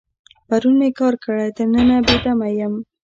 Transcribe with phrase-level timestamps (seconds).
[0.47, 2.73] پرون مې کار کړی، تر ننه بې دمه یم.